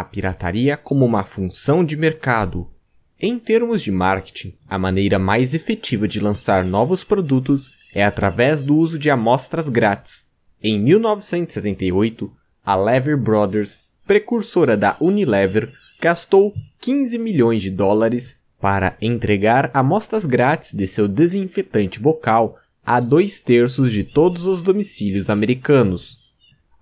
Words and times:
a 0.00 0.04
pirataria 0.04 0.76
como 0.76 1.04
uma 1.04 1.24
função 1.24 1.84
de 1.84 1.96
mercado. 1.96 2.70
Em 3.18 3.38
termos 3.38 3.82
de 3.82 3.90
marketing, 3.90 4.54
a 4.68 4.78
maneira 4.78 5.18
mais 5.18 5.54
efetiva 5.54 6.06
de 6.06 6.20
lançar 6.20 6.64
novos 6.64 7.02
produtos 7.02 7.72
é 7.94 8.04
através 8.04 8.60
do 8.60 8.76
uso 8.76 8.98
de 8.98 9.08
amostras 9.08 9.70
grátis. 9.70 10.26
Em 10.62 10.78
1978, 10.78 12.30
a 12.64 12.76
Lever 12.76 13.16
Brothers, 13.16 13.86
precursora 14.06 14.76
da 14.76 14.96
Unilever, 15.00 15.72
gastou 16.00 16.54
15 16.80 17.18
milhões 17.18 17.62
de 17.62 17.70
dólares 17.70 18.42
para 18.60 18.96
entregar 19.00 19.70
amostras 19.72 20.26
grátis 20.26 20.72
de 20.72 20.86
seu 20.86 21.08
desinfetante 21.08 22.00
bucal 22.00 22.58
a 22.84 23.00
dois 23.00 23.40
terços 23.40 23.90
de 23.90 24.04
todos 24.04 24.46
os 24.46 24.62
domicílios 24.62 25.30
americanos. 25.30 26.25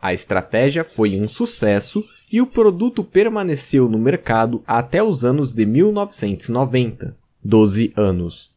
A 0.04 0.12
estratégia 0.12 0.84
foi 0.84 1.18
um 1.18 1.26
sucesso 1.26 2.04
e 2.30 2.38
o 2.42 2.46
produto 2.46 3.02
permaneceu 3.02 3.88
no 3.88 3.98
mercado 3.98 4.62
até 4.66 5.02
os 5.02 5.24
anos 5.24 5.54
de 5.54 5.64
1990, 5.64 7.16
12 7.42 7.90
anos. 7.96 8.50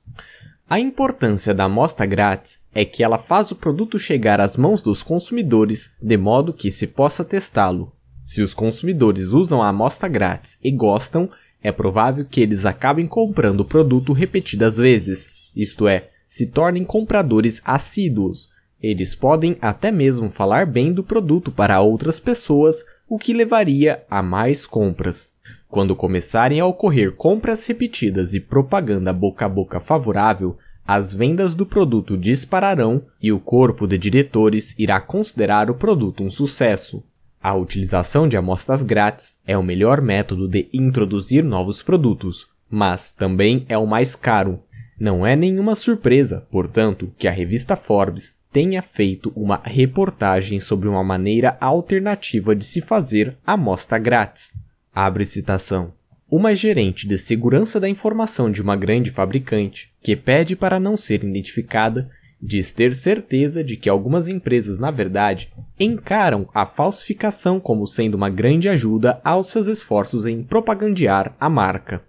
A 0.70 0.78
importância 0.78 1.54
da 1.54 1.64
amostra 1.64 2.06
grátis 2.06 2.60
é 2.76 2.84
que 2.84 3.02
ela 3.02 3.18
faz 3.18 3.50
o 3.50 3.56
produto 3.56 3.98
chegar 3.98 4.42
às 4.42 4.58
mãos 4.58 4.82
dos 4.82 5.02
consumidores 5.02 5.94
de 6.02 6.18
modo 6.18 6.52
que 6.52 6.70
se 6.70 6.86
possa 6.86 7.24
testá-lo. 7.24 7.94
Se 8.26 8.42
os 8.42 8.54
consumidores 8.54 9.30
usam 9.30 9.64
a 9.64 9.70
amostra 9.70 10.10
grátis 10.10 10.60
e 10.62 10.70
gostam, 10.70 11.30
é 11.64 11.72
provável 11.72 12.26
que 12.26 12.42
eles 12.42 12.66
acabem 12.66 13.08
comprando 13.08 13.62
o 13.62 13.66
produto 13.66 14.12
repetidas 14.12 14.76
vezes, 14.76 15.30
isto 15.56 15.88
é, 15.88 16.10
se 16.28 16.48
tornem 16.48 16.84
compradores 16.84 17.62
assíduos. 17.64 18.57
Eles 18.82 19.16
podem 19.16 19.58
até 19.62 19.92
mesmo 19.92 20.30
falar 20.30 20.66
bem 20.66 20.94
do 20.94 21.04
produto 21.04 21.52
para 21.52 21.82
outras 21.82 22.20
pessoas, 22.20 22.86
o 23.10 23.18
que 23.18 23.34
levaria 23.34 24.04
a 24.10 24.22
mais 24.22 24.68
compras. 24.68 25.34
Quando 25.68 25.96
começarem 25.96 26.60
a 26.60 26.66
ocorrer 26.66 27.14
compras 27.14 27.66
repetidas 27.66 28.34
e 28.34 28.40
propaganda 28.40 29.12
boca 29.12 29.46
a 29.46 29.50
boca 29.50 29.80
favorável, 29.80 30.58
as 30.88 31.14
vendas 31.14 31.54
do 31.54 31.66
produto 31.66 32.18
dispararão 32.18 33.04
e 33.22 33.32
o 33.32 33.40
corpo 33.40 33.86
de 33.88 33.98
diretores 33.98 34.78
irá 34.80 35.02
considerar 35.02 35.70
o 35.70 35.76
produto 35.76 36.24
um 36.24 36.30
sucesso. 36.30 37.04
A 37.42 37.54
utilização 37.56 38.28
de 38.28 38.38
amostras 38.38 38.84
grátis 38.84 39.40
é 39.46 39.58
o 39.58 39.64
melhor 39.64 40.02
método 40.02 40.48
de 40.48 40.70
introduzir 40.72 41.44
novos 41.44 41.82
produtos, 41.82 42.48
mas 42.70 43.12
também 43.12 43.66
é 43.68 43.78
o 43.78 43.86
mais 43.86 44.16
caro, 44.16 44.62
não 45.00 45.26
é 45.26 45.36
nenhuma 45.36 45.76
surpresa, 45.76 46.48
portanto, 46.50 47.14
que 47.18 47.28
a 47.28 47.32
revista 47.32 47.76
Forbes 47.76 48.37
tenha 48.58 48.82
feito 48.82 49.32
uma 49.36 49.62
reportagem 49.64 50.60
sobre 50.60 50.90
uma 50.90 51.04
maneira 51.04 51.56
alternativa 51.62 52.56
de 52.56 52.66
se 52.66 52.82
fazer 52.82 53.38
amostra 53.46 54.00
grátis. 54.00 54.54
Abre 54.92 55.26
citação. 55.26 55.94
Uma 56.28 56.56
gerente 56.56 57.08
de 57.08 57.20
segurança 57.20 57.80
da 57.80 57.88
informação 57.88 58.50
de 58.50 58.60
uma 58.60 58.76
grande 58.76 59.12
fabricante, 59.12 59.94
que 60.02 60.16
pede 60.16 60.56
para 60.56 60.80
não 60.80 60.98
ser 60.98 61.24
identificada, 61.24 62.10
diz 62.42 62.72
ter 62.72 62.96
certeza 62.96 63.64
de 63.64 63.78
que 63.78 63.88
algumas 63.88 64.28
empresas, 64.28 64.80
na 64.80 64.90
verdade, 64.90 65.54
encaram 65.80 66.50
a 66.52 66.66
falsificação 66.66 67.60
como 67.60 67.86
sendo 67.86 68.16
uma 68.16 68.32
grande 68.32 68.68
ajuda 68.68 69.22
aos 69.24 69.52
seus 69.52 69.68
esforços 69.68 70.26
em 70.26 70.42
propagandear 70.42 71.36
a 71.40 71.48
marca. 71.48 72.02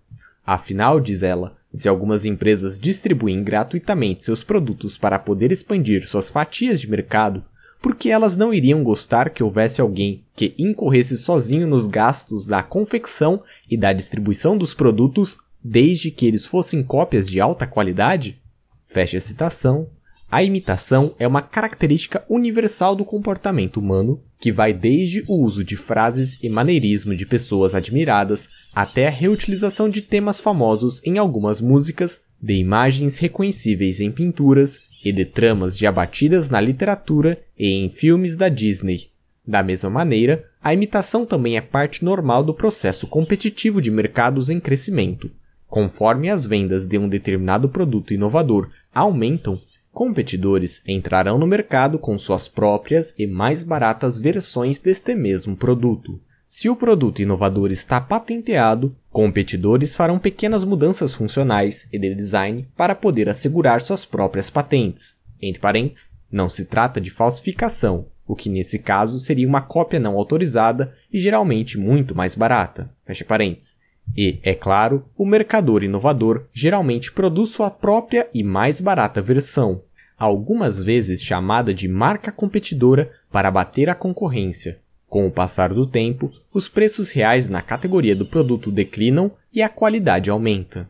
Afinal, 0.46 0.98
diz 0.98 1.22
ela, 1.22 1.57
se 1.72 1.88
algumas 1.88 2.24
empresas 2.24 2.78
distribuem 2.78 3.42
gratuitamente 3.42 4.24
seus 4.24 4.42
produtos 4.42 4.96
para 4.96 5.18
poder 5.18 5.52
expandir 5.52 6.08
suas 6.08 6.28
fatias 6.28 6.80
de 6.80 6.90
mercado, 6.90 7.44
por 7.80 7.94
que 7.94 8.10
elas 8.10 8.36
não 8.36 8.52
iriam 8.52 8.82
gostar 8.82 9.30
que 9.30 9.42
houvesse 9.42 9.80
alguém 9.80 10.24
que 10.34 10.54
incorresse 10.58 11.16
sozinho 11.16 11.66
nos 11.66 11.86
gastos 11.86 12.46
da 12.46 12.62
confecção 12.62 13.42
e 13.70 13.76
da 13.76 13.92
distribuição 13.92 14.56
dos 14.56 14.74
produtos, 14.74 15.38
desde 15.62 16.10
que 16.10 16.26
eles 16.26 16.46
fossem 16.46 16.82
cópias 16.82 17.28
de 17.28 17.40
alta 17.40 17.66
qualidade? 17.66 18.40
Fecha 18.80 19.18
a 19.18 19.20
citação 19.20 19.88
a 20.30 20.42
imitação 20.42 21.14
é 21.18 21.26
uma 21.26 21.40
característica 21.40 22.22
universal 22.28 22.94
do 22.94 23.04
comportamento 23.04 23.78
humano 23.78 24.20
que 24.38 24.52
vai 24.52 24.74
desde 24.74 25.24
o 25.26 25.42
uso 25.42 25.64
de 25.64 25.74
frases 25.74 26.38
e 26.42 26.50
maneirismo 26.50 27.16
de 27.16 27.24
pessoas 27.24 27.74
admiradas 27.74 28.48
até 28.74 29.08
a 29.08 29.10
reutilização 29.10 29.88
de 29.88 30.02
temas 30.02 30.38
famosos 30.38 31.00
em 31.04 31.16
algumas 31.16 31.60
músicas, 31.62 32.20
de 32.40 32.54
imagens 32.54 33.16
reconhecíveis 33.16 34.00
em 34.00 34.12
pinturas 34.12 34.80
e 35.02 35.10
de 35.12 35.24
tramas 35.24 35.76
de 35.78 35.86
abatidas 35.86 36.50
na 36.50 36.60
literatura 36.60 37.40
e 37.58 37.72
em 37.72 37.88
filmes 37.88 38.36
da 38.36 38.50
Disney. 38.50 39.08
Da 39.46 39.62
mesma 39.62 39.88
maneira, 39.88 40.44
a 40.62 40.74
imitação 40.74 41.24
também 41.24 41.56
é 41.56 41.60
parte 41.62 42.04
normal 42.04 42.44
do 42.44 42.52
processo 42.52 43.06
competitivo 43.06 43.80
de 43.80 43.90
mercados 43.90 44.50
em 44.50 44.60
crescimento. 44.60 45.30
Conforme 45.66 46.28
as 46.28 46.44
vendas 46.44 46.86
de 46.86 46.98
um 46.98 47.08
determinado 47.08 47.68
produto 47.68 48.12
inovador 48.12 48.70
aumentam, 48.94 49.60
competidores 49.98 50.80
entrarão 50.86 51.38
no 51.38 51.44
mercado 51.44 51.98
com 51.98 52.16
suas 52.16 52.46
próprias 52.46 53.12
e 53.18 53.26
mais 53.26 53.64
baratas 53.64 54.16
versões 54.16 54.78
deste 54.78 55.12
mesmo 55.12 55.56
produto. 55.56 56.20
Se 56.46 56.68
o 56.68 56.76
produto 56.76 57.20
inovador 57.20 57.72
está 57.72 58.00
patenteado, 58.00 58.94
competidores 59.10 59.96
farão 59.96 60.16
pequenas 60.16 60.62
mudanças 60.62 61.14
funcionais 61.14 61.88
e 61.92 61.98
de 61.98 62.14
design 62.14 62.68
para 62.76 62.94
poder 62.94 63.28
assegurar 63.28 63.80
suas 63.80 64.04
próprias 64.04 64.48
patentes. 64.48 65.16
Entre 65.42 65.60
parênteses, 65.60 66.10
não 66.30 66.48
se 66.48 66.66
trata 66.66 67.00
de 67.00 67.10
falsificação, 67.10 68.06
o 68.24 68.36
que 68.36 68.48
nesse 68.48 68.78
caso 68.78 69.18
seria 69.18 69.48
uma 69.48 69.62
cópia 69.62 69.98
não 69.98 70.14
autorizada 70.14 70.94
e 71.12 71.18
geralmente 71.18 71.76
muito 71.76 72.14
mais 72.14 72.36
barata. 72.36 72.88
Fecha 73.04 73.24
parênteses. 73.24 73.78
E, 74.16 74.38
é 74.44 74.54
claro, 74.54 75.04
o 75.16 75.26
mercador 75.26 75.82
inovador 75.82 76.46
geralmente 76.52 77.10
produz 77.10 77.50
sua 77.50 77.68
própria 77.68 78.28
e 78.32 78.42
mais 78.44 78.80
barata 78.80 79.20
versão, 79.20 79.82
algumas 80.18 80.80
vezes 80.80 81.22
chamada 81.22 81.72
de 81.72 81.86
marca 81.86 82.32
competidora 82.32 83.10
para 83.30 83.50
bater 83.50 83.88
a 83.88 83.94
concorrência. 83.94 84.80
Com 85.08 85.26
o 85.26 85.30
passar 85.30 85.72
do 85.72 85.86
tempo, 85.86 86.30
os 86.52 86.68
preços 86.68 87.12
reais 87.12 87.48
na 87.48 87.62
categoria 87.62 88.14
do 88.14 88.26
produto 88.26 88.70
declinam 88.70 89.30
e 89.52 89.62
a 89.62 89.68
qualidade 89.68 90.28
aumenta. 90.28 90.88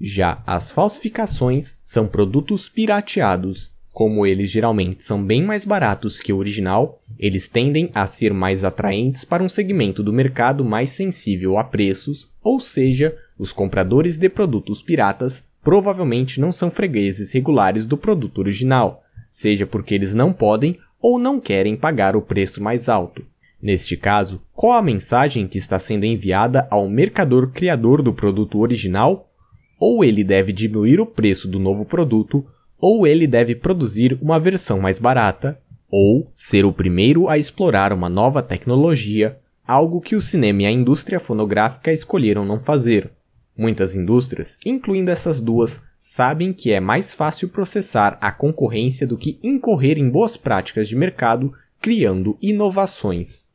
Já 0.00 0.42
as 0.46 0.70
falsificações 0.70 1.76
são 1.82 2.06
produtos 2.06 2.68
pirateados. 2.68 3.72
Como 3.92 4.26
eles 4.26 4.50
geralmente 4.50 5.04
são 5.04 5.22
bem 5.22 5.42
mais 5.42 5.64
baratos 5.64 6.18
que 6.18 6.32
o 6.32 6.38
original, 6.38 7.00
eles 7.18 7.48
tendem 7.48 7.90
a 7.94 8.06
ser 8.06 8.32
mais 8.32 8.64
atraentes 8.64 9.24
para 9.24 9.42
um 9.42 9.48
segmento 9.48 10.02
do 10.02 10.12
mercado 10.12 10.64
mais 10.64 10.90
sensível 10.90 11.58
a 11.58 11.64
preços, 11.64 12.28
ou 12.42 12.58
seja, 12.58 13.16
os 13.38 13.52
compradores 13.52 14.18
de 14.18 14.28
produtos 14.28 14.82
piratas 14.82 15.51
provavelmente 15.62 16.40
não 16.40 16.50
são 16.50 16.70
fregueses 16.70 17.32
regulares 17.32 17.86
do 17.86 17.96
produto 17.96 18.38
original, 18.38 19.02
seja 19.30 19.66
porque 19.66 19.94
eles 19.94 20.12
não 20.12 20.32
podem 20.32 20.78
ou 21.00 21.18
não 21.18 21.40
querem 21.40 21.76
pagar 21.76 22.14
o 22.16 22.22
preço 22.22 22.62
mais 22.62 22.88
alto. 22.88 23.24
Neste 23.62 23.96
caso, 23.96 24.42
qual 24.52 24.72
a 24.72 24.82
mensagem 24.82 25.46
que 25.46 25.56
está 25.56 25.78
sendo 25.78 26.04
enviada 26.04 26.66
ao 26.68 26.88
mercador 26.88 27.50
criador 27.52 28.02
do 28.02 28.12
produto 28.12 28.58
original? 28.58 29.30
Ou 29.78 30.04
ele 30.04 30.24
deve 30.24 30.52
diminuir 30.52 31.00
o 31.00 31.06
preço 31.06 31.48
do 31.48 31.60
novo 31.60 31.84
produto, 31.84 32.44
ou 32.80 33.06
ele 33.06 33.26
deve 33.26 33.54
produzir 33.54 34.18
uma 34.20 34.40
versão 34.40 34.80
mais 34.80 34.98
barata, 34.98 35.60
ou 35.88 36.28
ser 36.34 36.64
o 36.64 36.72
primeiro 36.72 37.28
a 37.28 37.38
explorar 37.38 37.92
uma 37.92 38.08
nova 38.08 38.42
tecnologia, 38.42 39.38
algo 39.66 40.00
que 40.00 40.16
o 40.16 40.20
cinema 40.20 40.62
e 40.62 40.66
a 40.66 40.70
indústria 40.70 41.20
fonográfica 41.20 41.92
escolheram 41.92 42.44
não 42.44 42.58
fazer. 42.58 43.10
Muitas 43.56 43.94
indústrias, 43.94 44.58
incluindo 44.64 45.10
essas 45.10 45.40
duas, 45.40 45.82
sabem 45.96 46.52
que 46.52 46.72
é 46.72 46.80
mais 46.80 47.14
fácil 47.14 47.48
processar 47.48 48.18
a 48.20 48.32
concorrência 48.32 49.06
do 49.06 49.16
que 49.16 49.38
incorrer 49.42 49.98
em 49.98 50.08
boas 50.08 50.36
práticas 50.36 50.88
de 50.88 50.96
mercado 50.96 51.52
criando 51.80 52.38
inovações. 52.40 53.46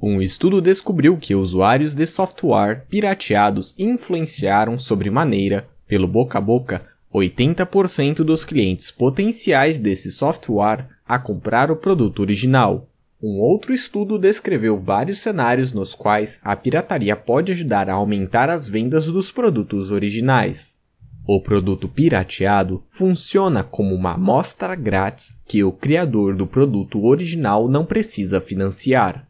Um 0.00 0.20
estudo 0.20 0.60
descobriu 0.60 1.16
que 1.16 1.34
usuários 1.34 1.94
de 1.94 2.06
software 2.06 2.84
pirateados 2.88 3.74
influenciaram 3.78 4.78
sobremaneira, 4.78 5.66
pelo 5.88 6.06
boca 6.06 6.38
a 6.38 6.40
boca, 6.40 6.86
80% 7.12 8.16
dos 8.16 8.44
clientes 8.44 8.90
potenciais 8.90 9.78
desse 9.78 10.10
software 10.10 10.88
a 11.06 11.18
comprar 11.18 11.70
o 11.70 11.76
produto 11.76 12.20
original. 12.20 12.88
Um 13.26 13.40
outro 13.40 13.72
estudo 13.72 14.18
descreveu 14.18 14.76
vários 14.76 15.20
cenários 15.20 15.72
nos 15.72 15.94
quais 15.94 16.42
a 16.44 16.54
pirataria 16.54 17.16
pode 17.16 17.52
ajudar 17.52 17.88
a 17.88 17.94
aumentar 17.94 18.50
as 18.50 18.68
vendas 18.68 19.06
dos 19.06 19.32
produtos 19.32 19.90
originais. 19.90 20.76
O 21.26 21.40
produto 21.40 21.88
pirateado 21.88 22.84
funciona 22.86 23.64
como 23.64 23.94
uma 23.94 24.12
amostra 24.12 24.74
grátis 24.74 25.40
que 25.46 25.64
o 25.64 25.72
criador 25.72 26.36
do 26.36 26.46
produto 26.46 27.02
original 27.02 27.66
não 27.66 27.86
precisa 27.86 28.42
financiar. 28.42 29.26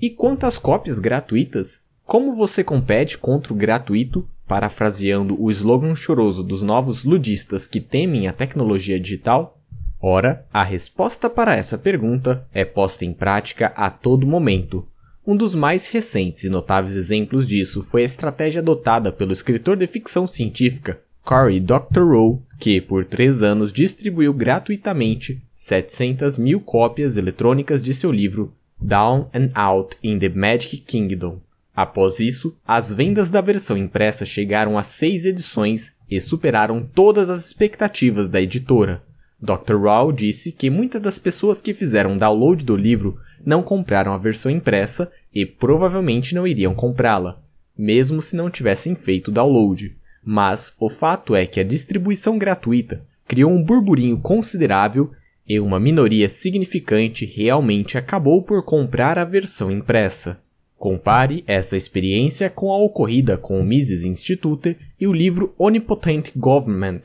E 0.00 0.10
quantas 0.10 0.56
cópias 0.56 1.00
gratuitas? 1.00 1.80
Como 2.04 2.36
você 2.36 2.62
compete 2.62 3.18
contra 3.18 3.52
o 3.52 3.56
gratuito, 3.56 4.28
parafraseando 4.46 5.42
o 5.42 5.50
slogan 5.50 5.96
choroso 5.96 6.44
dos 6.44 6.62
novos 6.62 7.02
ludistas 7.02 7.66
que 7.66 7.80
temem 7.80 8.28
a 8.28 8.32
tecnologia 8.32 9.00
digital? 9.00 9.57
Ora, 10.00 10.46
a 10.52 10.62
resposta 10.62 11.28
para 11.28 11.56
essa 11.56 11.76
pergunta 11.76 12.46
é 12.52 12.64
posta 12.64 13.04
em 13.04 13.12
prática 13.12 13.72
a 13.76 13.90
todo 13.90 14.26
momento. 14.26 14.86
Um 15.26 15.36
dos 15.36 15.54
mais 15.54 15.88
recentes 15.88 16.44
e 16.44 16.48
notáveis 16.48 16.94
exemplos 16.94 17.46
disso 17.46 17.82
foi 17.82 18.02
a 18.02 18.06
estratégia 18.06 18.60
adotada 18.60 19.12
pelo 19.12 19.32
escritor 19.32 19.76
de 19.76 19.86
ficção 19.86 20.26
científica 20.26 21.00
Cory 21.28 21.60
Doctorow, 21.60 22.42
que 22.58 22.80
por 22.80 23.04
três 23.04 23.42
anos 23.42 23.70
distribuiu 23.70 24.32
gratuitamente 24.32 25.42
700 25.52 26.38
mil 26.38 26.58
cópias 26.58 27.18
eletrônicas 27.18 27.82
de 27.82 27.92
seu 27.92 28.10
livro 28.10 28.54
Down 28.80 29.28
and 29.34 29.50
Out 29.54 29.98
in 30.02 30.18
the 30.18 30.30
Magic 30.30 30.78
Kingdom. 30.78 31.40
Após 31.76 32.18
isso, 32.18 32.56
as 32.66 32.92
vendas 32.92 33.28
da 33.28 33.42
versão 33.42 33.76
impressa 33.76 34.24
chegaram 34.24 34.78
a 34.78 34.82
seis 34.82 35.26
edições 35.26 35.96
e 36.10 36.18
superaram 36.20 36.82
todas 36.82 37.28
as 37.28 37.44
expectativas 37.44 38.30
da 38.30 38.40
editora. 38.40 39.02
Dr. 39.40 39.76
Rao 39.82 40.10
disse 40.10 40.50
que 40.50 40.68
muitas 40.68 41.00
das 41.00 41.18
pessoas 41.18 41.62
que 41.62 41.72
fizeram 41.72 42.18
download 42.18 42.64
do 42.64 42.76
livro 42.76 43.18
não 43.44 43.62
compraram 43.62 44.12
a 44.12 44.18
versão 44.18 44.50
impressa 44.50 45.10
e 45.32 45.46
provavelmente 45.46 46.34
não 46.34 46.46
iriam 46.46 46.74
comprá-la, 46.74 47.40
mesmo 47.76 48.20
se 48.20 48.34
não 48.34 48.50
tivessem 48.50 48.96
feito 48.96 49.28
o 49.28 49.32
download. 49.32 49.96
Mas 50.24 50.74
o 50.80 50.90
fato 50.90 51.36
é 51.36 51.46
que 51.46 51.60
a 51.60 51.64
distribuição 51.64 52.36
gratuita 52.36 53.06
criou 53.26 53.52
um 53.52 53.62
burburinho 53.62 54.18
considerável 54.18 55.12
e 55.48 55.60
uma 55.60 55.78
minoria 55.78 56.28
significante 56.28 57.24
realmente 57.24 57.96
acabou 57.96 58.42
por 58.42 58.64
comprar 58.64 59.18
a 59.18 59.24
versão 59.24 59.70
impressa. 59.70 60.40
Compare 60.76 61.42
essa 61.46 61.76
experiência 61.76 62.50
com 62.50 62.70
a 62.70 62.78
ocorrida 62.78 63.36
com 63.36 63.60
o 63.60 63.64
Mises 63.64 64.04
Institute 64.04 64.76
e 65.00 65.06
o 65.06 65.12
livro 65.12 65.54
Omnipotent 65.58 66.32
Government. 66.36 67.00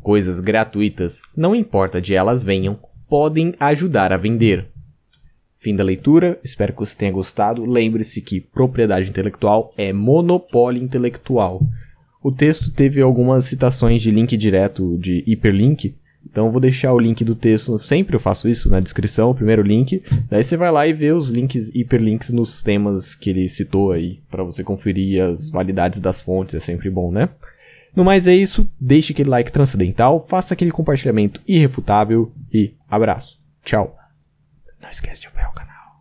Coisas 0.00 0.40
gratuitas, 0.40 1.22
não 1.36 1.54
importa 1.54 2.00
de 2.00 2.14
elas 2.14 2.42
venham, 2.42 2.78
podem 3.08 3.54
ajudar 3.58 4.12
a 4.12 4.16
vender. 4.16 4.66
Fim 5.56 5.74
da 5.74 5.82
leitura, 5.82 6.38
espero 6.44 6.72
que 6.72 6.78
você 6.78 6.96
tenha 6.96 7.10
gostado. 7.10 7.64
Lembre-se 7.64 8.20
que 8.22 8.40
propriedade 8.40 9.10
intelectual 9.10 9.72
é 9.76 9.92
monopólio 9.92 10.82
intelectual. 10.82 11.60
O 12.22 12.30
texto 12.30 12.72
teve 12.72 13.00
algumas 13.00 13.44
citações 13.46 14.02
de 14.02 14.10
link 14.10 14.36
direto, 14.36 14.96
de 14.98 15.24
hiperlink, 15.26 15.96
então 16.30 16.46
eu 16.46 16.52
vou 16.52 16.60
deixar 16.60 16.92
o 16.92 16.98
link 16.98 17.24
do 17.24 17.34
texto, 17.34 17.78
sempre 17.78 18.14
eu 18.14 18.20
faço 18.20 18.48
isso 18.48 18.70
na 18.70 18.80
descrição, 18.80 19.30
o 19.30 19.34
primeiro 19.34 19.62
link. 19.62 20.02
Daí 20.28 20.44
você 20.44 20.56
vai 20.56 20.70
lá 20.70 20.86
e 20.86 20.92
vê 20.92 21.10
os 21.12 21.28
links, 21.28 21.74
hiperlinks 21.74 22.30
nos 22.30 22.60
temas 22.60 23.14
que 23.14 23.30
ele 23.30 23.48
citou 23.48 23.92
aí, 23.92 24.20
para 24.30 24.44
você 24.44 24.62
conferir 24.62 25.22
as 25.22 25.48
validades 25.48 26.00
das 26.00 26.20
fontes, 26.20 26.54
é 26.54 26.60
sempre 26.60 26.90
bom, 26.90 27.10
né? 27.10 27.28
No 27.98 28.04
mais 28.04 28.28
é 28.28 28.32
isso, 28.32 28.70
deixe 28.80 29.12
aquele 29.12 29.28
like 29.28 29.50
transcendental, 29.50 30.20
faça 30.20 30.54
aquele 30.54 30.70
compartilhamento 30.70 31.40
irrefutável 31.48 32.32
e 32.54 32.76
abraço. 32.88 33.44
Tchau. 33.64 33.92
Não 34.80 34.88
esquece 34.88 35.22
de 35.22 35.27